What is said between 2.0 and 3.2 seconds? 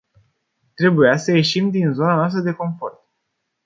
noastră de confort.